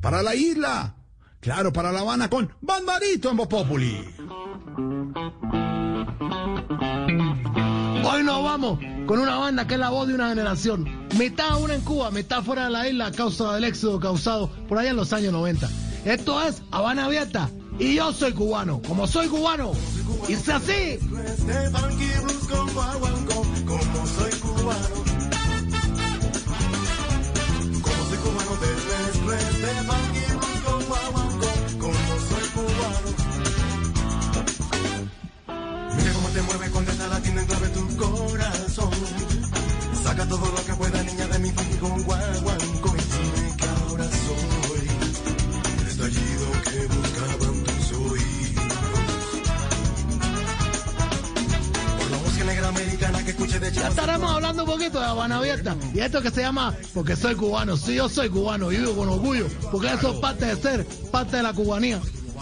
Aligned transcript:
para 0.00 0.22
la 0.22 0.34
isla. 0.34 0.94
Claro, 1.40 1.72
para 1.72 1.90
La 1.90 2.00
Habana 2.00 2.28
con 2.28 2.50
Barbarito 2.60 3.30
en 3.30 3.36
Populi. 3.38 4.04
Hoy 8.04 8.22
nos 8.22 8.44
vamos 8.44 8.78
con 9.06 9.20
una 9.20 9.38
banda 9.38 9.66
que 9.66 9.74
es 9.74 9.80
la 9.80 9.90
voz 9.90 10.08
de 10.08 10.14
una 10.14 10.28
generación. 10.28 11.08
Mitad 11.18 11.60
una 11.60 11.74
en 11.74 11.80
Cuba, 11.80 12.10
mitad 12.10 12.42
fuera 12.42 12.64
de 12.64 12.70
la 12.70 12.88
isla 12.88 13.06
a 13.06 13.12
causa 13.12 13.54
del 13.54 13.64
éxodo 13.64 14.00
causado 14.00 14.50
por 14.68 14.78
allá 14.78 14.90
en 14.90 14.96
los 14.96 15.12
años 15.12 15.32
90. 15.32 15.68
Esto 16.04 16.42
es 16.42 16.62
Habana 16.70 17.06
Abierta 17.06 17.50
y 17.78 17.94
yo 17.94 18.12
soy 18.12 18.32
cubano. 18.32 18.82
Como 18.86 19.06
soy 19.06 19.28
cubano, 19.28 19.72
hice 20.28 20.52
así. 20.52 20.98
Ya 53.74 53.88
estaremos 53.88 54.30
hablando 54.30 54.64
un 54.64 54.70
poquito 54.70 54.98
de 55.00 55.06
Habana 55.06 55.38
Abierta. 55.38 55.76
Y 55.94 56.00
esto 56.00 56.20
que 56.22 56.30
se 56.30 56.42
llama 56.42 56.74
Porque 56.94 57.16
soy 57.16 57.34
cubano. 57.34 57.76
Sí, 57.76 57.94
yo 57.94 58.08
soy 58.08 58.28
cubano 58.28 58.70
y 58.72 58.76
vivo 58.78 58.94
con 58.94 59.08
orgullo. 59.08 59.46
Porque 59.70 59.92
eso 59.92 60.12
es 60.14 60.18
parte 60.20 60.46
de 60.46 60.56
ser, 60.56 60.86
parte 61.10 61.36
de 61.38 61.42
la 61.42 61.52
cubanía. 61.52 62.00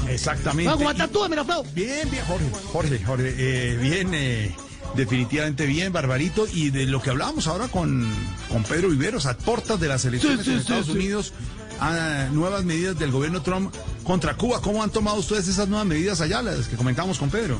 Exactamente. 0.08 0.72
¿Cómo 0.72 0.90
estás 0.90 1.10
tú, 1.10 1.28
Miraflor? 1.28 1.66
Bien, 1.74 2.08
bien, 2.10 2.24
Jorge, 2.26 2.50
Jorge, 2.72 3.04
Jorge, 3.04 3.34
eh, 3.36 3.76
bien, 3.76 4.14
eh, 4.14 4.54
definitivamente 4.94 5.66
bien, 5.66 5.92
Barbarito, 5.92 6.46
y 6.52 6.70
de 6.70 6.86
lo 6.86 7.02
que 7.02 7.10
hablábamos 7.10 7.46
ahora 7.46 7.68
con, 7.68 8.08
con 8.50 8.62
Pedro 8.62 8.88
Viveros, 8.90 9.26
a 9.26 9.36
portas 9.36 9.80
de 9.80 9.88
las 9.88 10.04
elecciones 10.04 10.40
Sí, 10.40 10.44
sí, 10.46 10.52
en 10.52 10.58
Estados 10.58 10.86
sí. 10.86 10.92
Unidos, 10.92 11.32
a 11.80 12.28
nuevas 12.32 12.64
medidas 12.64 12.98
del 12.98 13.10
gobierno 13.10 13.42
Trump 13.42 13.74
contra 14.04 14.36
Cuba. 14.36 14.60
¿Cómo 14.62 14.82
han 14.82 14.90
tomado 14.90 15.18
ustedes 15.18 15.48
esas 15.48 15.68
nuevas 15.68 15.86
medidas 15.86 16.20
allá, 16.20 16.42
las 16.42 16.68
que 16.68 16.76
comentamos 16.76 17.18
con 17.18 17.28
Pedro? 17.30 17.58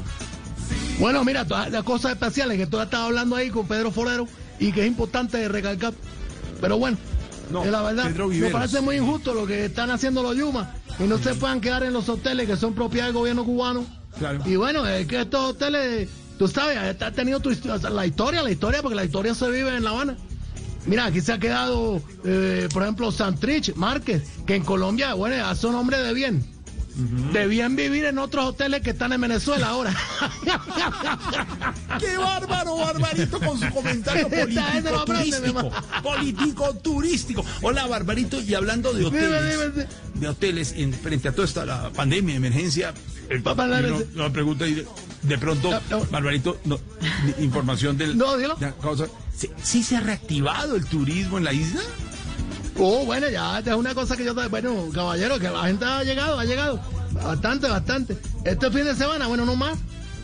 Bueno, 0.99 1.25
mira, 1.25 1.47
todas 1.47 1.71
las 1.71 1.85
cosas 1.85 2.13
especiales 2.13 2.59
que 2.59 2.67
tú 2.67 2.81
estabas 2.81 3.07
hablando 3.07 3.37
ahí 3.37 3.51
con 3.51 3.67
Pedro 3.67 3.91
Forero 3.91 4.27
y 4.59 4.73
que 4.73 4.83
es 4.83 4.87
importante 4.87 5.47
recalcar. 5.49 5.95
Pero 6.61 6.79
bueno, 6.79 6.99
No, 7.51 7.65
es 7.65 7.71
la 7.71 7.83
verdad, 7.83 8.11
me 8.11 8.51
parece 8.51 8.81
muy 8.81 8.97
injusto 8.97 9.33
lo 9.33 9.47
que 9.47 9.67
están 9.67 9.91
haciendo 9.91 10.23
los 10.23 10.37
Yumas 10.37 10.69
y 10.99 11.05
no 11.05 11.19
se 11.19 11.35
puedan 11.35 11.61
quedar 11.61 11.85
en 11.85 11.93
los 11.93 12.09
hoteles 12.09 12.47
que 12.49 12.57
son 12.57 12.75
propiedad 12.75 13.07
del 13.07 13.15
gobierno 13.15 13.45
cubano. 13.45 13.87
Claro. 14.19 14.43
Y 14.45 14.57
bueno, 14.57 14.87
es 14.87 15.07
que 15.07 15.21
estos 15.21 15.51
hoteles, 15.51 16.09
tú 16.37 16.49
sabes, 16.49 16.77
ha 17.01 17.13
tenido 17.13 17.39
tu 17.39 17.51
la 17.51 18.07
historia, 18.07 18.43
la 18.43 18.51
historia, 18.51 18.83
porque 18.83 18.97
la 18.97 19.05
historia 19.05 19.35
se 19.35 19.49
vive 19.51 19.77
en 19.77 19.85
La 19.85 19.91
Habana. 19.91 20.17
Mira, 20.87 21.05
aquí 21.05 21.21
se 21.21 21.33
ha 21.33 21.39
quedado, 21.39 22.03
eh, 22.25 22.69
por 22.73 22.83
ejemplo, 22.83 23.13
Santrich 23.13 23.75
Márquez, 23.77 24.23
que 24.47 24.57
en 24.57 24.65
Colombia, 24.65 25.15
bueno, 25.15 25.55
son 25.55 25.75
hombres 25.75 26.03
de 26.03 26.15
bien. 26.15 26.45
Debían 27.33 27.77
vivir 27.77 28.07
en 28.07 28.19
otros 28.19 28.45
hoteles 28.45 28.81
que 28.83 28.91
están 28.91 29.13
en 29.13 29.21
Venezuela 29.21 29.69
ahora. 29.69 29.95
¡Qué 32.01 32.17
bárbaro, 32.17 32.77
Barbarito, 32.77 33.39
con 33.39 33.59
su 33.59 33.69
comentario 33.71 34.29
político, 34.29 35.05
turístico! 35.05 35.71
Político, 36.03 36.75
turístico. 36.75 37.45
Hola, 37.63 37.87
Barbarito, 37.87 38.41
y 38.41 38.53
hablando 38.55 38.93
de 38.93 39.05
hoteles, 39.05 39.53
dime, 39.53 39.69
dime. 39.71 39.87
de 40.15 40.29
hoteles, 40.29 40.73
en, 40.77 40.93
frente 40.93 41.29
a 41.29 41.33
toda 41.33 41.47
esta 41.47 41.65
la 41.65 41.91
pandemia, 41.91 42.35
emergencia, 42.35 42.93
el 43.29 43.43
Papá, 43.43 43.67
la- 43.69 43.81
no, 43.81 44.01
no 44.15 44.33
pregunta 44.33 44.67
y 44.67 44.75
de, 44.75 44.87
de 45.23 45.39
pronto, 45.39 45.71
No, 45.71 45.81
no. 45.99 46.05
Barbarito, 46.07 46.59
información 47.39 47.97
del... 47.97 48.19
No, 48.19 48.37
dilo. 48.37 48.59
ya, 48.59 48.73
causa- 48.73 49.07
¿Sí, 49.37 49.49
sí 49.63 49.85
se 49.85 49.97
ha 49.97 50.01
reactivado 50.01 50.75
el 50.75 50.85
turismo 50.87 51.39
en 51.39 51.45
la 51.45 51.53
isla? 51.53 51.81
Oh, 52.79 53.05
bueno, 53.05 53.29
ya, 53.29 53.59
esta 53.59 53.71
es 53.73 53.77
una 53.77 53.95
cosa 53.95 54.17
que 54.17 54.25
yo... 54.25 54.35
Bueno, 54.49 54.89
caballero, 54.95 55.39
que 55.39 55.49
la 55.51 55.65
gente 55.65 55.85
ha 55.85 56.05
llegado, 56.05 56.39
ha 56.39 56.45
llegado. 56.45 56.81
Bastante, 57.13 57.69
bastante. 57.69 58.19
Este 58.45 58.71
fin 58.71 58.85
de 58.85 58.95
semana, 58.95 59.27
bueno, 59.27 59.45
no 59.45 59.57
más. 59.57 59.77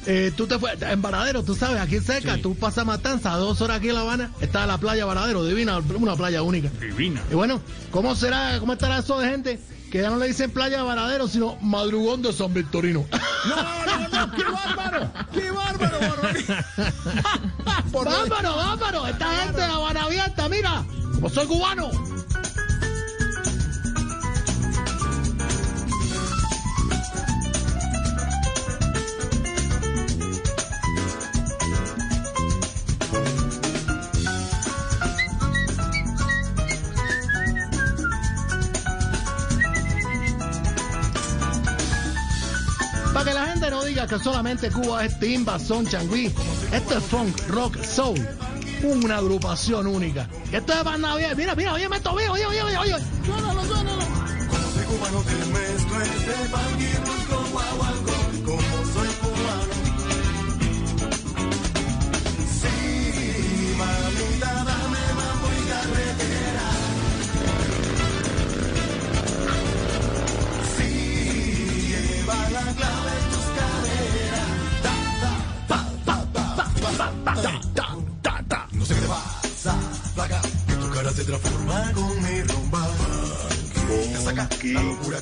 eh, 0.06 0.30
tú 0.36 0.46
te 0.46 0.58
fuiste 0.58 0.84
en 0.90 1.00
Varadero, 1.02 1.42
tú 1.42 1.54
sabes, 1.54 1.80
aquí 1.80 1.98
cerca, 1.98 2.34
Sí. 2.34 2.42
tú 2.42 2.54
pasas 2.54 2.84
Matanza, 2.84 3.32
a 3.32 3.38
dos 3.38 3.60
horas 3.62 3.78
aquí 3.78 3.88
en 3.88 3.94
La 3.94 4.02
Habana, 4.02 4.30
está 4.40 4.66
la 4.66 4.76
playa 4.78 5.06
Varadero, 5.06 5.44
divina, 5.44 5.78
una 5.78 6.14
playa 6.14 6.42
única. 6.42 6.68
Divina. 6.78 7.22
Y 7.30 7.34
bueno, 7.34 7.60
¿cómo 7.90 8.14
será, 8.14 8.58
cómo 8.60 8.74
estará 8.74 8.98
eso 8.98 9.18
de 9.18 9.30
gente 9.30 9.58
que 9.90 10.02
ya 10.02 10.10
no 10.10 10.18
le 10.18 10.26
dicen 10.28 10.50
playa 10.50 10.82
Varadero, 10.82 11.26
sino 11.26 11.56
madrugón 11.62 12.20
de 12.22 12.32
San 12.34 12.52
Victorino? 12.52 13.04
No, 13.48 13.56
no, 13.56 14.08
no, 14.26 14.32
qué 14.36 14.44
bárbaro, 14.44 15.10
qué 15.32 15.50
bárbaro, 15.50 15.98
de- 15.98 16.44
¡Vámonos, 17.92 18.56
vámonos! 18.56 19.08
Esta 19.08 19.36
gente 19.38 19.60
de 19.60 19.68
La 19.68 19.74
Habana 19.76 20.02
abierta, 20.04 20.48
mira, 20.50 20.84
como 21.14 21.30
soy 21.30 21.46
cubano. 21.46 21.90
Que 44.06 44.18
solamente 44.18 44.70
Cuba 44.70 45.04
es 45.04 45.18
timba, 45.18 45.58
son, 45.58 45.86
changüí. 45.86 46.32
Esto 46.72 46.98
es 46.98 47.04
funk, 47.04 47.36
rock, 47.48 47.82
soul. 47.82 48.18
Una 48.82 49.16
agrupación 49.16 49.86
única. 49.86 50.28
Esto 50.52 50.72
es. 50.72 51.36
Mira, 51.36 51.54
mira, 51.54 51.72
oye, 51.74 51.88
esto, 51.92 52.12
oye, 52.12 52.28
oye, 52.28 52.46
oye, 52.46 52.62
oye, 52.62 52.78
oye. 52.78 52.94
Suénalo, 53.24 53.64
suénalo. 53.64 54.04
Como 54.48 54.68
soy 54.72 54.84
cubano 54.84 55.22
te 55.22 55.36
mezclo 55.46 55.96
funky 56.50 58.13
con 81.94 82.22
mi 82.22 82.42
rumba. 82.42 82.86
Saca 84.24 84.48
la 84.62 84.82
locura. 84.82 85.20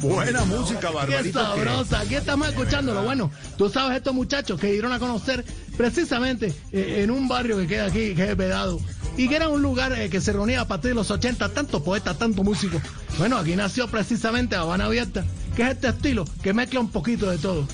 Buena 0.00 0.44
música, 0.44 0.88
Qué 0.88 0.94
Barbarito. 0.94 1.38
que- 1.38 1.44
sabrosa. 1.62 2.00
Aquí 2.00 2.14
estamos 2.14 2.48
escuchándolo. 2.48 3.02
Bueno, 3.02 3.30
tú 3.56 3.68
sabes 3.68 3.96
estos 3.98 4.14
muchachos 4.14 4.58
que 4.58 4.72
dieron 4.72 4.92
a 4.92 4.98
conocer 4.98 5.44
precisamente 5.76 6.54
eh, 6.72 7.02
en 7.02 7.10
un 7.10 7.28
barrio 7.28 7.58
que 7.58 7.66
queda 7.66 7.86
aquí, 7.86 8.14
que 8.14 8.30
es 8.30 8.36
Vedado. 8.36 8.80
Y 9.16 9.28
que 9.28 9.36
era 9.36 9.48
un 9.48 9.62
lugar 9.62 9.92
eh, 9.92 10.08
que 10.10 10.20
se 10.20 10.32
reunía 10.32 10.60
a 10.62 10.68
partir 10.68 10.90
de 10.92 10.94
los 10.94 11.10
80, 11.10 11.48
tanto 11.50 11.82
poetas, 11.82 12.16
tanto 12.18 12.42
músicos. 12.44 12.80
Bueno, 13.18 13.36
aquí 13.36 13.56
nació 13.56 13.88
precisamente 13.88 14.54
Habana 14.56 14.84
Abierta, 14.86 15.24
que 15.56 15.62
es 15.62 15.70
este 15.70 15.88
estilo 15.88 16.24
que 16.42 16.52
mezcla 16.54 16.80
un 16.80 16.90
poquito 16.90 17.28
de 17.30 17.38
todo. 17.38 17.66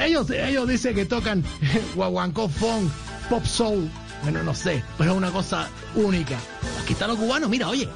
Ellos, 0.00 0.30
ellos 0.30 0.66
dicen 0.66 0.94
que 0.94 1.04
tocan 1.04 1.44
guaguancó 1.94 2.48
funk, 2.48 2.90
pop 3.28 3.44
soul. 3.44 3.90
Bueno, 4.24 4.42
no 4.42 4.54
sé, 4.54 4.82
pero 4.96 5.12
es 5.12 5.16
una 5.18 5.30
cosa 5.30 5.68
única. 5.94 6.38
Aquí 6.82 6.94
están 6.94 7.08
los 7.08 7.18
cubanos, 7.18 7.50
mira, 7.50 7.68
oye. 7.68 7.86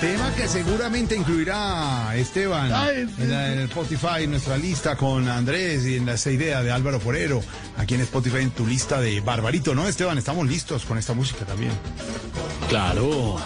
Tema 0.00 0.32
que 0.36 0.46
seguramente 0.46 1.16
incluirá 1.16 2.14
Esteban 2.14 2.66
en, 3.18 3.30
la- 3.30 3.52
en 3.52 3.58
el 3.58 3.64
Spotify, 3.68 4.22
en 4.22 4.30
nuestra 4.30 4.56
lista 4.56 4.94
con 4.96 5.28
Andrés 5.28 5.84
y 5.86 5.96
en 5.96 6.06
la 6.06 6.14
esa 6.14 6.30
idea 6.30 6.62
de 6.62 6.70
Álvaro 6.70 7.00
Forero, 7.00 7.42
aquí 7.76 7.94
en 7.94 8.02
Spotify 8.02 8.38
en 8.38 8.50
tu 8.52 8.64
lista 8.64 9.00
de 9.00 9.20
Barbarito, 9.20 9.74
¿no, 9.74 9.88
Esteban? 9.88 10.16
Estamos 10.16 10.46
listos 10.46 10.84
con 10.84 10.98
esta 10.98 11.14
música 11.14 11.44
también. 11.44 11.72
Claro. 12.68 13.38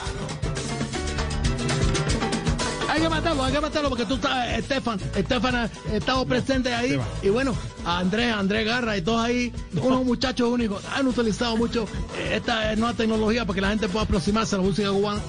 Hay 2.91 3.01
que 3.01 3.09
matarlo, 3.09 3.45
hay 3.45 3.53
que 3.55 3.61
matarlo 3.61 3.89
porque 3.89 4.05
tú 4.05 4.19
sabes, 4.19 4.59
Estefan, 4.59 5.01
Estefan 5.17 5.55
ha 5.57 5.71
estado 5.91 6.27
presente 6.27 6.75
ahí. 6.75 7.01
Y 7.23 7.31
bueno, 7.31 7.55
Andrés, 7.87 8.31
Andrés 8.35 8.67
Garra 8.67 8.95
y 8.99 9.01
todos 9.01 9.25
ahí, 9.25 9.51
unos 9.81 10.05
muchachos 10.05 10.51
únicos, 10.51 10.83
han 10.95 11.07
utilizado 11.07 11.57
mucho 11.57 11.89
eh, 12.19 12.35
esta 12.37 12.77
nueva 12.77 12.93
tecnología 12.93 13.47
para 13.47 13.55
que 13.55 13.61
la 13.63 13.69
gente 13.71 13.89
pueda 13.89 14.05
aproximarse 14.05 14.55
a 14.55 14.59
la 14.59 14.65
música 14.65 14.91
cubana. 14.91 15.23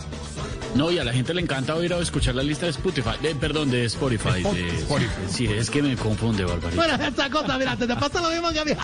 No, 0.76 0.90
y 0.92 0.98
a 0.98 1.04
la 1.04 1.14
gente 1.14 1.34
le 1.34 1.42
encanta 1.42 1.76
oír 1.76 1.94
o 1.94 2.02
escuchar 2.02 2.34
la 2.36 2.44
lista 2.44 2.66
de 2.66 2.72
Spotify. 2.72 3.12
de- 3.22 3.36
perdón, 3.36 3.70
de 3.70 3.86
Spotify. 3.86 4.42
Spot- 4.42 4.54
de- 4.56 4.78
Spotify. 4.80 5.12
Sí, 5.30 5.46
es 5.46 5.70
que 5.70 5.82
me 5.84 5.96
confunde, 5.96 6.44
Barbarito. 6.46 6.76
Bueno, 6.76 6.96
esa 7.04 7.30
cosa, 7.30 7.58
mira, 7.58 7.76
te, 7.78 7.86
te 7.88 7.96
pasa 7.96 8.22
lo 8.22 8.30
mismo 8.30 8.52
que 8.52 8.60
a 8.60 8.66
mí. 8.66 8.72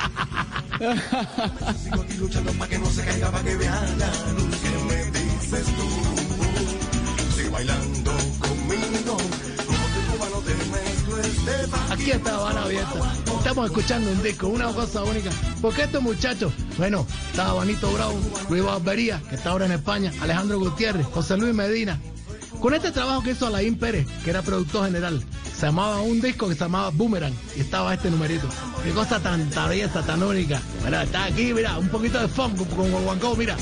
Sigo 1.84 2.02
aquí 2.02 2.14
luchando 2.20 2.52
para 2.54 2.70
que 2.70 2.78
no 2.80 2.86
se 2.90 3.04
caiga, 3.04 3.32
para 3.32 3.44
que 3.44 3.56
vean 3.56 4.00
la 4.00 4.08
luz 4.34 4.56
que 4.58 4.70
me 4.86 5.20
dices 5.20 5.66
tú. 5.66 5.99
Estamos 13.50 13.72
escuchando 13.72 14.12
un 14.12 14.22
disco, 14.22 14.48
una 14.48 14.72
cosa 14.72 15.04
única. 15.04 15.32
Porque 15.60 15.82
estos 15.82 16.04
muchachos, 16.04 16.54
bueno, 16.78 17.04
está 17.32 17.48
Juanito 17.48 17.92
Brown, 17.92 18.22
Luis 18.48 18.64
Barbería, 18.64 19.20
que 19.28 19.38
está 19.38 19.50
ahora 19.50 19.66
en 19.66 19.72
España, 19.72 20.14
Alejandro 20.22 20.60
Gutiérrez, 20.60 21.08
José 21.08 21.36
Luis 21.36 21.56
Medina. 21.56 22.00
Con 22.62 22.76
este 22.76 22.92
trabajo 22.92 23.24
que 23.24 23.32
hizo 23.32 23.48
Alain 23.48 23.76
Pérez, 23.76 24.06
que 24.24 24.30
era 24.30 24.44
productor 24.44 24.86
general, 24.86 25.24
se 25.52 25.66
llamaba 25.66 26.00
un 26.02 26.22
disco 26.22 26.48
que 26.48 26.54
se 26.54 26.60
llamaba 26.60 26.92
Boomerang 26.92 27.34
y 27.58 27.62
estaba 27.62 27.92
este 27.92 28.12
numerito. 28.12 28.48
Qué 28.84 28.92
cosa 28.92 29.20
tan 29.20 29.50
belleza, 29.68 30.04
tan 30.04 30.22
única. 30.22 30.62
Mira, 30.86 31.02
está 31.02 31.24
aquí, 31.24 31.52
mira, 31.52 31.76
un 31.80 31.90
poquito 31.90 32.20
de 32.20 32.28
funk 32.28 32.56
con 32.56 32.92
con 32.92 33.04
Guancó, 33.04 33.36
mira. 33.36 33.58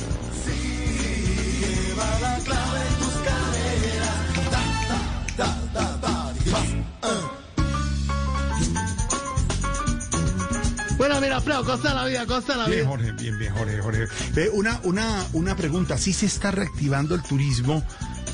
Bueno, 10.97 11.21
mira, 11.21 11.39
Freo, 11.41 11.63
cosa 11.63 11.93
la 11.93 12.05
vida, 12.05 12.25
cosa 12.25 12.55
la 12.57 12.65
Bien, 12.65 12.79
vida. 12.79 12.87
Jorge, 12.89 13.11
bien, 13.11 13.37
bien, 13.37 13.53
Jorge, 13.53 13.79
Jorge. 13.81 14.07
Una, 14.53 14.79
una, 14.83 15.25
una 15.33 15.55
pregunta, 15.55 15.97
¿sí 15.97 16.11
se 16.11 16.25
está 16.25 16.49
reactivando 16.51 17.13
el 17.13 17.21
turismo 17.21 17.83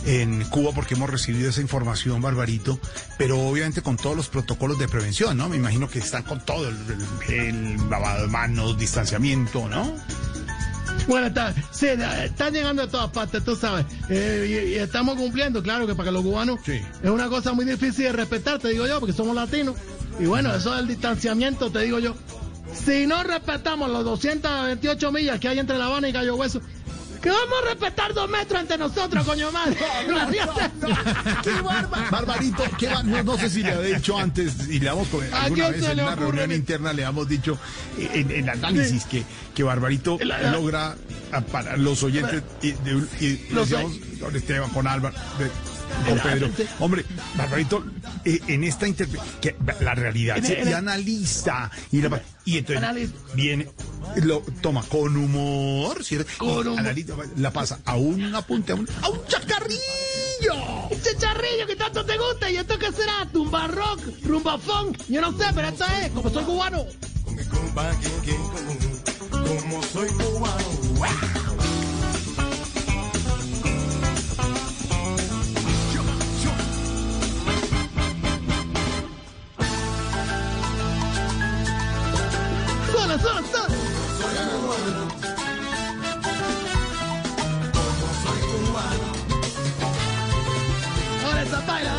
en 0.05 0.45
Cuba? 0.45 0.71
Porque 0.73 0.93
hemos 0.93 1.09
recibido 1.09 1.49
esa 1.49 1.59
información, 1.59 2.21
Barbarito, 2.21 2.79
pero 3.17 3.39
obviamente 3.41 3.81
con 3.81 3.97
todos 3.97 4.15
los 4.15 4.29
protocolos 4.29 4.79
de 4.79 4.87
prevención, 4.87 5.35
¿no? 5.37 5.49
Me 5.49 5.57
imagino 5.57 5.89
que 5.89 5.99
están 5.99 6.23
con 6.23 6.39
todo, 6.45 6.69
el, 6.69 6.75
el- 7.27 7.33
el 7.77 7.89
lavado 7.89 8.21
de 8.23 8.27
manos, 8.29 8.77
distanciamiento, 8.77 9.67
¿no? 9.67 9.93
Bueno, 11.07 11.27
está, 11.27 11.53
sí, 11.71 11.87
están 11.87 12.53
llegando 12.53 12.81
de 12.83 12.87
todas 12.87 13.09
partes, 13.11 13.43
tú 13.43 13.57
sabes. 13.57 13.85
Eh, 14.09 14.69
y, 14.71 14.75
y 14.75 14.75
estamos 14.75 15.17
cumpliendo, 15.17 15.61
claro 15.61 15.85
que 15.85 15.95
para 15.95 16.07
que 16.09 16.13
los 16.13 16.21
cubanos 16.23 16.59
Sí. 16.65 16.81
es 17.03 17.09
una 17.09 17.27
cosa 17.27 17.51
muy 17.51 17.65
difícil 17.65 18.05
de 18.05 18.13
respetar, 18.13 18.59
te 18.59 18.69
digo 18.69 18.87
yo, 18.87 19.01
porque 19.01 19.11
somos 19.11 19.35
latinos. 19.35 19.75
Y 20.17 20.25
bueno, 20.27 20.55
eso 20.55 20.73
del 20.75 20.87
distanciamiento, 20.87 21.69
te 21.69 21.79
digo 21.81 21.99
yo. 21.99 22.15
Si 22.73 23.07
no 23.07 23.23
respetamos 23.23 23.89
los 23.89 24.03
228 24.03 25.11
millas 25.11 25.39
que 25.39 25.47
hay 25.47 25.59
entre 25.59 25.77
La 25.77 25.85
Habana 25.85 26.09
y 26.09 26.13
Cayo 26.13 26.35
Hueso, 26.35 26.61
que 27.21 27.29
vamos 27.29 27.53
a 27.63 27.69
respetar 27.69 28.13
dos 28.13 28.29
metros 28.29 28.59
entre 28.61 28.77
nosotros, 28.77 29.25
coño 29.25 29.49
madre. 29.51 29.77
¡Qué 31.43 31.51
barba- 31.61 32.09
Barbarito! 32.11 32.63
¿qué 32.77 32.87
va- 32.87 33.03
no, 33.03 33.23
no 33.23 33.37
sé 33.37 33.49
si 33.49 33.63
le 33.63 33.71
había 33.71 33.95
dicho 33.95 34.17
antes, 34.17 34.67
y 34.69 34.79
le 34.79 34.89
hemos 34.89 35.07
¿A 35.31 35.43
alguna 35.43 35.69
vez 35.69 35.83
en 35.85 35.99
una 36.01 36.15
reunión 36.15 36.51
interna 36.51 36.91
le 36.93 37.03
hemos 37.03 37.27
dicho 37.29 37.57
eh, 37.97 38.09
en 38.13 38.31
el 38.31 38.49
análisis 38.49 39.05
que, 39.05 39.23
que 39.55 39.63
Barbarito 39.63 40.17
La- 40.21 40.41
la- 40.41 40.51
logra 40.51 40.95
para 41.51 41.77
los 41.77 42.03
oyentes 42.03 42.43
y, 42.61 42.71
de- 42.71 43.07
y 43.21 43.47
Los 43.53 43.69
decíamos 43.69 43.97
con 44.19 44.35
Esteban, 44.35 44.69
con 44.71 44.87
Álvaro, 44.87 45.15
de- 45.39 45.72
Pedro. 46.23 46.49
Hombre, 46.79 47.05
Barbarito, 47.35 47.83
eh, 48.25 48.39
en 48.47 48.63
esta 48.63 48.85
que 49.41 49.55
la 49.81 49.95
realidad 49.95 50.41
se 50.43 50.61
en- 50.61 50.69
y 50.69 50.73
analiza 50.73 51.69
y, 51.91 52.01
la- 52.01 52.21
y 52.45 52.57
entonces 52.57 52.83
Analiza. 52.83 53.13
viene 53.33 53.69
lo 54.17 54.41
toma 54.61 54.83
con 54.83 55.15
humor, 55.15 56.03
¿cierto? 56.03 56.31
Con 56.37 56.67
humor. 56.67 56.79
analiza, 56.79 57.13
la 57.37 57.51
pasa 57.51 57.79
a 57.85 57.95
un 57.95 58.33
apunte, 58.35 58.71
a 58.73 58.75
un, 58.75 58.87
a 59.01 59.09
un 59.09 59.25
chacarrillo. 59.27 59.79
Ese 60.91 61.17
charrillo 61.17 61.65
que 61.67 61.75
tanto 61.75 62.05
te 62.05 62.17
gusta, 62.17 62.49
¿y 62.51 62.57
esto 62.57 62.77
qué 62.77 62.91
será? 62.91 63.27
Tumba 63.31 63.67
rock, 63.67 63.99
rumba 64.23 64.57
funk, 64.57 64.97
yo 65.07 65.21
no 65.21 65.31
sé, 65.37 65.45
pero 65.55 65.69
esto 65.69 65.85
es, 66.01 66.09
como 66.11 66.29
soy 66.29 66.43
cubano. 66.43 66.85
Con 67.25 67.35
mi 67.35 67.43
compa, 67.45 67.91
quien, 83.17 83.33
con- 83.33 84.81
como 87.71 88.13
soy 88.23 88.39
cubano. 88.49 89.09
Sola, 89.23 89.51
sola. 91.13 91.25
Ahora 91.25 91.41
esa 91.43 91.59
baila. 91.61 91.93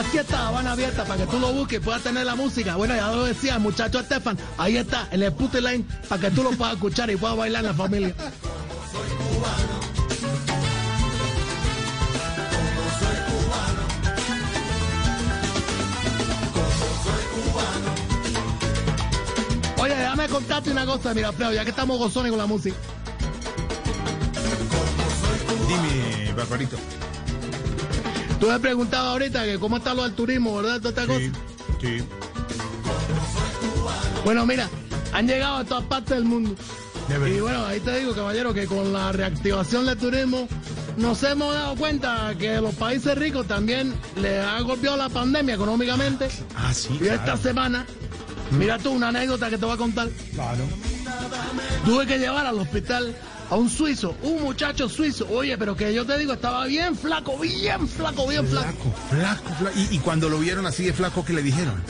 Aquí 0.00 0.18
está 0.18 0.48
Habana 0.48 0.72
Abierta 0.72 1.04
para 1.04 1.24
que 1.24 1.30
tú 1.30 1.38
lo 1.38 1.52
busques 1.52 1.78
y 1.78 1.82
puedas 1.82 2.02
tener 2.02 2.24
la 2.26 2.34
música. 2.34 2.76
Bueno, 2.76 2.94
ya 2.96 3.10
lo 3.12 3.24
decía 3.24 3.58
muchacho 3.58 4.00
Estefan. 4.00 4.36
Ahí 4.58 4.76
está, 4.76 5.06
en 5.10 5.22
el 5.22 5.32
put 5.32 5.54
line 5.54 5.84
para 6.08 6.20
que 6.20 6.30
tú 6.30 6.42
lo 6.42 6.50
puedas 6.50 6.74
escuchar 6.74 7.10
y 7.10 7.16
puedas 7.16 7.36
bailar 7.36 7.62
en 7.62 7.68
la 7.68 7.74
familia. 7.74 8.14
Déjame 20.12 20.28
contarte 20.28 20.70
una 20.70 20.84
cosa, 20.84 21.14
mira, 21.14 21.32
Freo, 21.32 21.52
ya 21.52 21.64
que 21.64 21.70
estamos 21.70 21.98
gozones 21.98 22.30
con 22.30 22.38
la 22.38 22.46
música. 22.46 22.76
Dime, 25.68 26.32
Barbarito. 26.34 26.76
Tú 28.38 28.48
me 28.48 28.60
preguntabas 28.60 29.12
ahorita 29.12 29.44
que 29.44 29.58
cómo 29.58 29.78
está 29.78 29.94
lo 29.94 30.02
del 30.02 30.12
turismo, 30.12 30.56
¿verdad? 30.56 30.78
Toda 30.78 30.90
esta 30.90 31.06
cosa. 31.06 31.20
Sí, 31.20 31.32
sí. 31.80 32.04
Bueno, 34.24 34.44
mira, 34.44 34.68
han 35.12 35.26
llegado 35.26 35.56
a 35.56 35.64
todas 35.64 35.84
partes 35.84 36.16
del 36.16 36.24
mundo. 36.24 36.54
De. 37.08 37.36
Y 37.36 37.40
bueno, 37.40 37.64
ahí 37.66 37.80
te 37.80 37.98
digo, 37.98 38.14
caballero, 38.14 38.52
que 38.52 38.66
con 38.66 38.92
la 38.92 39.12
reactivación 39.12 39.86
del 39.86 39.96
turismo 39.96 40.46
nos 40.96 41.22
hemos 41.22 41.54
dado 41.54 41.74
cuenta 41.76 42.34
que 42.38 42.60
los 42.60 42.74
países 42.74 43.16
ricos 43.16 43.46
también 43.46 43.94
les 44.16 44.44
ha 44.44 44.60
golpeado 44.60 44.96
la 44.96 45.08
pandemia 45.08 45.54
económicamente. 45.54 46.28
Ah, 46.54 46.74
sí, 46.74 46.98
Y 47.00 47.08
esta 47.08 47.36
semana, 47.36 47.86
mira 48.52 48.78
tú 48.78 48.90
una 48.90 49.08
anécdota 49.08 49.50
que 49.50 49.58
te 49.58 49.64
voy 49.64 49.74
a 49.74 49.78
contar. 49.78 50.08
Claro. 50.34 50.64
Tuve 51.84 52.06
que 52.06 52.18
llevar 52.18 52.46
al 52.46 52.58
hospital 52.58 53.14
a 53.50 53.56
un 53.56 53.68
suizo, 53.68 54.16
un 54.22 54.42
muchacho 54.42 54.88
suizo. 54.88 55.26
Oye, 55.30 55.58
pero 55.58 55.76
que 55.76 55.92
yo 55.92 56.06
te 56.06 56.16
digo, 56.18 56.32
estaba 56.32 56.64
bien 56.66 56.96
flaco, 56.96 57.38
bien 57.38 57.86
flaco, 57.88 58.26
bien 58.26 58.46
flaco. 58.46 58.66
Flaco, 58.66 58.94
flaco, 59.10 59.54
flaco. 59.54 59.78
Y, 59.78 59.96
y 59.96 59.98
cuando 59.98 60.28
lo 60.28 60.38
vieron 60.38 60.66
así 60.66 60.84
de 60.84 60.92
flaco, 60.92 61.24
¿qué 61.24 61.32
le 61.32 61.42
dijeron? 61.42 61.82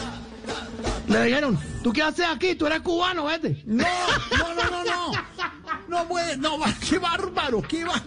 Le 1.09 1.25
dijeron, 1.25 1.59
¿tú 1.83 1.93
qué 1.93 2.03
haces 2.03 2.27
aquí? 2.27 2.55
Tú 2.55 2.67
eres 2.67 2.81
cubano, 2.81 3.25
vete. 3.27 3.63
No, 3.67 3.85
no, 4.39 4.55
no, 4.55 4.71
no, 4.71 4.85
no. 4.85 5.13
No 5.89 6.09
puede, 6.09 6.37
no, 6.39 6.59
qué 6.89 6.99
bárbaro, 6.99 7.61
qué 7.63 7.85
va. 7.85 8.03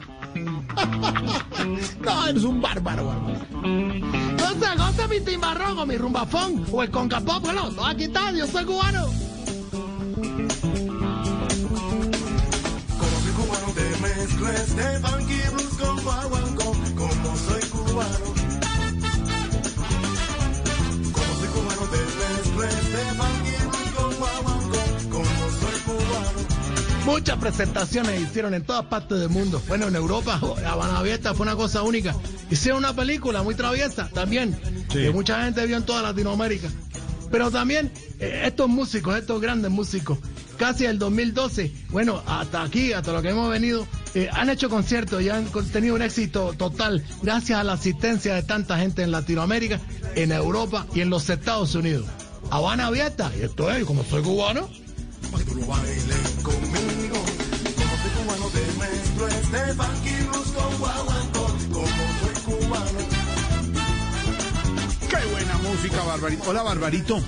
No, 2.01 2.27
eres 2.27 2.43
un 2.43 2.61
bárbaro, 2.61 3.07
bárbaro. 3.07 3.39
Entonces, 3.63 4.69
goza 4.77 5.07
mi 5.07 5.19
timbarrón 5.21 5.79
o 5.79 5.85
mi 5.85 5.97
rumbafón 5.97 6.65
o 6.71 6.83
el 6.83 6.91
concapop, 6.91 7.41
bueno, 7.41 7.71
no, 7.71 7.85
aquí 7.85 8.03
está, 8.03 8.31
yo 8.31 8.45
soy 8.47 8.65
cubano. 8.65 9.07
Muchas 27.15 27.37
presentaciones 27.37 28.19
hicieron 28.21 28.53
en 28.53 28.63
todas 28.65 28.87
partes 28.87 29.17
del 29.17 29.29
mundo. 29.29 29.61
Bueno, 29.69 29.87
en 29.87 29.95
Europa, 29.95 30.37
La 30.61 30.73
Habana 30.73 30.99
Abierta 30.99 31.33
fue 31.33 31.45
una 31.45 31.55
cosa 31.55 31.81
única. 31.81 32.13
Hicieron 32.51 32.79
una 32.79 32.93
película 32.93 33.41
muy 33.41 33.55
traviesa 33.55 34.09
también, 34.13 34.53
Sí. 34.91 34.99
que 34.99 35.11
mucha 35.11 35.41
gente 35.45 35.65
vio 35.65 35.77
en 35.77 35.83
toda 35.83 36.01
Latinoamérica. 36.01 36.67
Pero 37.31 37.49
también 37.51 37.89
eh, 38.19 38.41
estos 38.47 38.67
músicos, 38.67 39.17
estos 39.17 39.39
grandes 39.39 39.71
músicos, 39.71 40.17
casi 40.57 40.83
el 40.83 40.99
2012, 40.99 41.71
bueno, 41.89 42.21
hasta 42.27 42.63
aquí, 42.63 42.91
hasta 42.91 43.13
lo 43.13 43.21
que 43.21 43.29
hemos 43.29 43.49
venido, 43.49 43.87
eh, 44.13 44.27
han 44.33 44.49
hecho 44.49 44.69
conciertos 44.69 45.21
y 45.21 45.29
han 45.29 45.45
tenido 45.71 45.95
un 45.95 46.01
éxito 46.01 46.53
total 46.57 47.01
gracias 47.23 47.57
a 47.57 47.63
la 47.63 47.73
asistencia 47.73 48.35
de 48.35 48.43
tanta 48.43 48.77
gente 48.77 49.03
en 49.03 49.11
Latinoamérica, 49.11 49.79
en 50.15 50.33
Europa 50.33 50.85
y 50.93 50.99
en 50.99 51.09
los 51.09 51.29
Estados 51.29 51.75
Unidos. 51.75 52.05
Habana 52.51 52.87
Abierta, 52.87 53.31
y 53.39 53.43
esto 53.43 53.71
es, 53.71 53.85
como 53.85 54.03
soy 54.03 54.21
cubano, 54.21 54.67
Pa' 55.31 55.39
que 55.39 55.45
tú 55.45 55.55
lo 55.55 55.65
bailes 55.65 56.35
conmigo. 56.43 56.64
Con 59.55 60.77
guaguancó, 60.79 61.47
como 61.71 61.87
cubano. 62.59 62.99
Qué 65.09 65.31
buena 65.31 65.57
música, 65.59 66.03
Barbarito. 66.03 66.43
Hola, 66.49 66.61
Barbarito. 66.63 67.21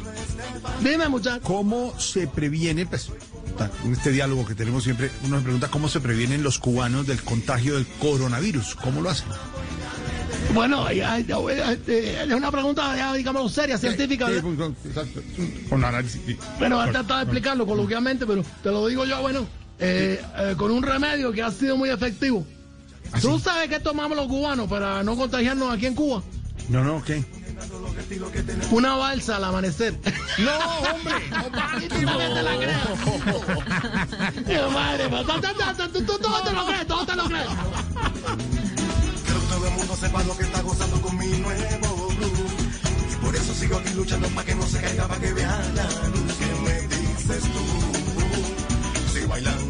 Dime, 0.82 1.08
muchacho. 1.08 1.42
¿Cómo 1.44 1.98
se 2.00 2.28
previene, 2.28 2.86
pues, 2.86 3.10
en 3.86 3.94
este 3.94 4.12
diálogo 4.12 4.46
que 4.46 4.56
tenemos 4.56 4.84
siempre, 4.84 5.10
uno 5.26 5.38
se 5.38 5.44
pregunta 5.44 5.70
cómo 5.70 5.88
se 5.88 6.02
previenen 6.02 6.44
los 6.44 6.60
cubanos 6.60 7.08
del 7.08 7.24
contagio 7.24 7.76
del 7.76 7.88
coronavirus? 7.88 8.76
¿Cómo 8.76 9.02
lo 9.02 9.10
hacen? 9.10 9.28
Bueno, 10.54 10.90
eh, 10.90 11.02
es 11.88 12.34
una 12.34 12.52
pregunta, 12.52 12.94
ya, 12.96 13.14
digamos, 13.14 13.54
seria, 13.54 13.78
científica. 13.78 14.26
Sí, 14.28 14.32
¿verdad? 14.34 14.44
con- 14.44 14.56
con- 14.58 14.76
exacto. 14.86 15.22
Con 15.70 15.84
análisis. 15.86 16.38
Bueno, 16.60 16.80
a 16.82 16.92
tratar 16.92 17.18
de 17.20 17.24
explicarlo 17.24 17.66
coloquialmente, 17.66 18.26
pero 18.26 18.44
te 18.64 18.70
lo 18.70 18.88
digo 18.88 19.06
yo, 19.06 19.22
bueno, 19.22 19.48
eh, 19.80 20.22
eh, 20.38 20.56
con 20.58 20.72
un 20.72 20.84
remedio 20.84 21.32
que 21.32 21.42
ha 21.44 21.52
sido 21.52 21.78
muy 21.78 21.90
efectivo. 21.90 22.46
¿Ah, 23.12 23.20
¿Tú 23.22 23.40
sabes 23.40 23.70
qué 23.70 23.80
tomamos 23.80 24.18
los 24.18 24.28
cubanos 24.28 24.68
para 24.70 25.02
no 25.04 25.16
contagiarnos 25.16 25.74
aquí 25.74 25.86
en 25.86 25.96
Cuba? 25.96 26.22
No, 26.70 26.84
no, 26.84 27.02
¿qué? 27.04 27.24
Una 28.72 28.96
balsa 28.96 29.38
al 29.38 29.44
amanecer. 29.46 29.96
No, 30.38 30.52
hombre. 30.92 31.16
Dios, 34.46 34.72
madre, 34.72 35.06
tú- 35.10 36.04
tú- 36.04 36.20
todo 36.20 36.42
te 36.44 36.52
lo 36.54 36.66
crees, 36.68 36.88
todo 36.88 37.06
te 37.06 37.16
lo 37.16 37.24
crees. 37.26 37.48
Quiero 39.24 39.40
que 39.40 39.48
todo 39.48 39.68
el 39.68 39.74
mundo 39.74 39.96
sepa 39.96 40.24
lo 40.24 40.38
que 40.38 40.44
está 40.44 40.62
gozando 40.62 41.02
con 41.02 41.18
mi 41.18 41.28
nuevo 41.40 42.08
blues. 42.18 42.52
Y 43.14 43.16
por 43.26 43.36
eso 43.36 43.54
sigo 43.56 43.78
aquí 43.78 43.94
luchando 43.96 44.28
para 44.30 44.46
que 44.46 44.56
no 44.56 44.64
se 44.68 44.80
caiga, 44.82 45.08
para 45.08 45.20
que 45.22 45.34
vean 45.34 45.76
la 45.76 45.84
luz. 45.86 46.34
¿Qué 46.38 46.46
me 46.64 46.82
dices 46.82 47.44
tú? 47.44 49.14
Sigue 49.14 49.26
bailando 49.26 49.67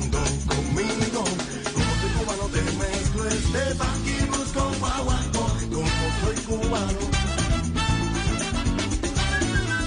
conmigo. 1.17 1.43
Como 1.73 1.91
soy 2.01 2.09
cubano 2.17 2.43
te 2.51 2.61
mezclo 2.61 3.27
este 3.27 3.75
funky 3.75 4.25
blues 4.29 4.51
con 4.53 4.79
guaguancó. 4.79 5.57
Como 5.71 5.87
soy 6.23 6.35
cubano. 6.45 6.99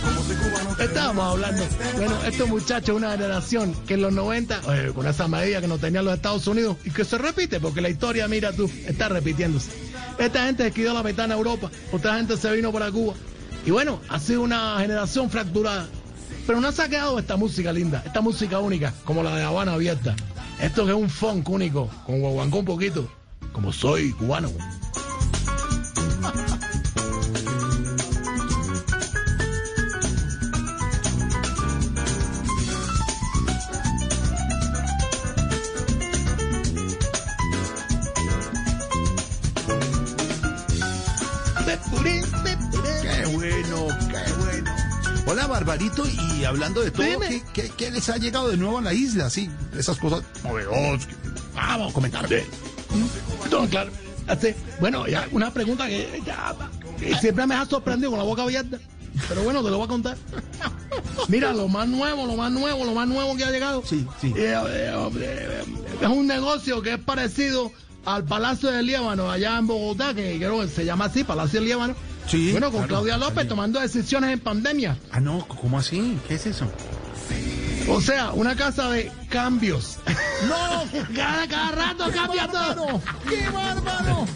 Como 0.04 0.24
soy 0.24 0.36
cubano 0.36 0.76
te 0.76 0.84
Estábamos 0.84 1.32
hablando, 1.32 1.62
bueno, 1.96 2.24
estos 2.24 2.48
muchachos, 2.48 2.96
una 2.96 3.12
generación 3.12 3.74
que 3.86 3.94
en 3.94 4.02
los 4.02 4.12
90, 4.12 4.60
eh, 4.68 4.92
con 4.94 5.06
esa 5.06 5.28
medida 5.28 5.60
que 5.60 5.68
no 5.68 5.78
tenían 5.78 6.04
los 6.04 6.14
Estados 6.14 6.46
Unidos, 6.46 6.76
y 6.84 6.90
que 6.90 7.04
se 7.04 7.18
repite, 7.18 7.60
porque 7.60 7.80
la 7.80 7.88
historia, 7.88 8.26
mira 8.28 8.52
tú, 8.52 8.70
está 8.86 9.08
repitiéndose. 9.08 9.70
Esta 10.18 10.46
gente 10.46 10.64
se 10.64 10.72
quedó 10.72 10.94
la 10.94 11.02
mitad 11.02 11.26
en 11.26 11.32
Europa, 11.32 11.70
otra 11.92 12.16
gente 12.16 12.36
se 12.36 12.50
vino 12.52 12.72
para 12.72 12.90
Cuba. 12.90 13.14
Y 13.64 13.70
bueno, 13.70 14.00
ha 14.08 14.18
sido 14.18 14.42
una 14.42 14.78
generación 14.78 15.30
fracturada. 15.30 15.88
Pero 16.46 16.60
no 16.60 16.72
se 16.72 16.82
ha 16.82 16.88
quedado 16.88 17.18
esta 17.18 17.36
música 17.36 17.72
linda, 17.72 18.02
esta 18.04 18.20
música 18.20 18.58
única, 18.58 18.92
como 19.04 19.22
la 19.22 19.36
de 19.36 19.42
Habana 19.42 19.74
Abierta. 19.74 20.16
Esto 20.60 20.84
que 20.84 20.90
es 20.90 20.96
un 20.96 21.08
funk 21.08 21.48
único, 21.48 21.88
con 22.06 22.20
guaguancó 22.20 22.58
un 22.58 22.64
poquito, 22.66 23.08
como 23.52 23.72
soy 23.72 24.12
cubano. 24.12 24.50
Barbarito, 45.64 46.04
y 46.08 46.44
hablando 46.44 46.80
de 46.80 46.90
todo. 46.90 47.04
¿qué, 47.28 47.42
qué, 47.52 47.70
qué 47.76 47.90
les 47.90 48.08
ha 48.08 48.16
llegado 48.16 48.48
de 48.48 48.56
nuevo 48.56 48.78
a 48.78 48.80
la 48.80 48.94
isla? 48.94 49.28
Sí, 49.28 49.50
esas 49.76 49.98
cosas 49.98 50.22
novedosas. 50.42 51.04
que- 51.06 51.14
Vamos 51.54 51.90
a 51.90 51.94
comentar. 51.94 52.26
No, 53.50 53.66
claro. 53.68 53.90
Así, 54.26 54.54
bueno, 54.80 55.06
ya 55.06 55.28
una 55.32 55.52
pregunta 55.52 55.86
que 55.86 56.22
ya, 56.24 56.54
que 56.98 57.14
siempre 57.16 57.46
me 57.46 57.54
ha 57.56 57.66
sorprendido 57.66 58.10
con 58.10 58.18
la 58.18 58.24
boca 58.24 58.42
abierta. 58.42 58.78
Pero 59.28 59.42
bueno, 59.42 59.62
te 59.62 59.68
lo 59.70 59.76
voy 59.76 59.84
a 59.84 59.88
contar. 59.88 60.16
Mira, 61.28 61.52
lo 61.52 61.68
más 61.68 61.86
nuevo, 61.88 62.26
lo 62.26 62.36
más 62.36 62.50
nuevo, 62.50 62.84
lo 62.86 62.94
más 62.94 63.06
nuevo 63.06 63.36
que 63.36 63.44
ha 63.44 63.50
llegado. 63.50 63.82
Sí, 63.84 64.06
sí. 64.18 64.32
Eh, 64.36 64.54
eh, 64.66 65.10
eh, 65.20 65.64
es 66.00 66.08
un 66.08 66.26
negocio 66.26 66.80
que 66.80 66.94
es 66.94 66.98
parecido 67.00 67.70
al 68.06 68.24
Palacio 68.24 68.70
del 68.70 68.86
Líbano, 68.86 69.30
allá 69.30 69.58
en 69.58 69.66
Bogotá, 69.66 70.14
que 70.14 70.38
creo 70.38 70.60
que 70.62 70.68
se 70.68 70.86
llama 70.86 71.06
así, 71.06 71.22
Palacio 71.22 71.60
del 71.60 71.68
Líbano. 71.68 71.94
Sí, 72.26 72.52
Bueno, 72.52 72.70
con 72.70 72.80
claro, 72.82 72.88
Claudia 72.88 73.16
López 73.16 73.34
también. 73.34 73.48
tomando 73.48 73.80
decisiones 73.80 74.30
en 74.30 74.40
pandemia. 74.40 74.96
Ah, 75.10 75.20
no, 75.20 75.46
¿cómo 75.48 75.78
así? 75.78 76.18
¿Qué 76.28 76.34
es 76.34 76.46
eso? 76.46 76.70
O 77.88 78.00
sea, 78.00 78.30
una 78.32 78.54
casa 78.54 78.90
de 78.90 79.10
cambios. 79.28 79.98
¡No! 80.48 80.84
Cada, 81.14 81.48
cada 81.48 81.70
rato 81.72 82.10
cambia 82.12 82.46
todo. 82.46 83.00
¡Qué 83.28 83.48
bárbaro! 83.50 84.26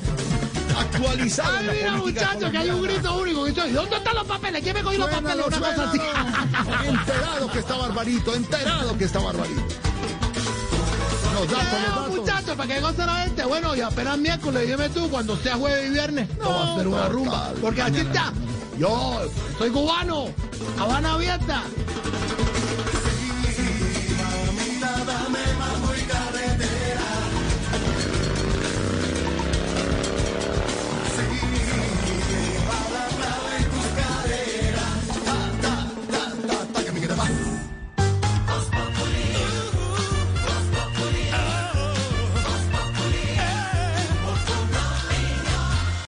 Actualizado. 0.77 1.57
Ay, 1.59 1.69
mira, 1.73 1.93
muchachos, 1.97 2.51
que 2.51 2.59
hay 2.59 2.71
un 2.71 2.83
grito 2.83 3.17
único. 3.17 3.47
¿Dónde 3.47 3.97
están 3.97 4.15
los 4.17 4.27
papeles? 4.27 4.61
¿Quién 4.63 4.75
me 4.75 4.83
cogió 4.83 4.99
los 4.99 5.11
papeles? 5.11 5.47
Una 5.47 5.59
cosa 5.59 5.89
así. 5.89 5.99
Enterado 6.89 7.51
que 7.53 7.59
está 7.61 7.77
Barbarito, 7.77 8.35
enterado 8.35 8.99
que 8.99 9.05
está 9.05 9.19
Barbarito. 9.21 9.63
Los 11.45 11.53
datos, 11.53 11.73
los 11.73 11.95
datos. 11.95 12.17
muchachos, 12.17 12.57
para 12.57 12.75
que 12.75 12.81
goce 12.81 13.07
la 13.07 13.15
gente. 13.17 13.45
Bueno, 13.45 13.77
y 13.77 13.81
apenas 13.81 14.19
miércoles, 14.19 14.69
dime 14.69 14.89
tú, 14.89 15.09
cuando 15.11 15.37
sea 15.37 15.57
jueves 15.57 15.87
y 15.87 15.91
viernes, 15.91 16.29
no, 16.39 16.49
va 16.49 16.61
a 16.61 16.75
hacer 16.75 16.89
una 16.89 17.09
rumba. 17.09 17.53
Porque 17.61 17.83
aquí 17.83 17.99
está. 17.99 18.33
Yo 18.79 19.21
soy 19.59 19.71
cubano, 19.71 20.27
Habana 20.79 21.15
abierta. 21.15 21.63